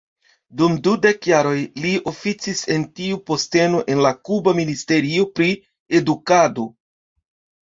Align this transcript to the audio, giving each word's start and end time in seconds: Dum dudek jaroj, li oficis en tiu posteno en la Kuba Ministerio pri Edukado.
Dum 0.59 0.75
dudek 0.85 1.27
jaroj, 1.31 1.59
li 1.83 1.91
oficis 2.11 2.61
en 2.77 2.85
tiu 3.01 3.19
posteno 3.29 3.83
en 3.97 4.01
la 4.07 4.13
Kuba 4.31 4.55
Ministerio 4.61 5.27
pri 5.37 5.51
Edukado. 6.03 6.67